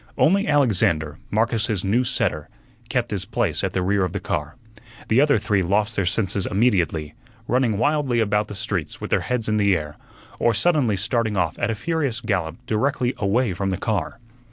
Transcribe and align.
Only 0.17 0.47
Alexander, 0.47 1.19
Marcus's 1.29 1.83
new 1.83 2.03
setter, 2.03 2.49
kept 2.89 3.11
his 3.11 3.23
place 3.23 3.63
at 3.63 3.73
the 3.73 3.83
rear 3.83 4.03
of 4.03 4.13
the 4.13 4.19
car. 4.19 4.55
The 5.09 5.21
other 5.21 5.37
three 5.37 5.61
lost 5.61 5.95
their 5.95 6.07
senses 6.07 6.47
immediately, 6.47 7.13
running 7.47 7.77
wildly 7.77 8.19
about 8.19 8.47
the 8.47 8.55
streets 8.55 8.99
with 8.99 9.11
their 9.11 9.19
heads 9.21 9.47
in 9.47 9.57
the 9.57 9.77
air, 9.77 9.97
or 10.39 10.55
suddenly 10.55 10.97
starting 10.97 11.37
off 11.37 11.55
at 11.59 11.69
a 11.69 11.75
furious 11.75 12.19
gallop 12.19 12.57
directly 12.65 13.13
away 13.17 13.53
from 13.53 13.69
the 13.69 13.77
car. 13.77 14.17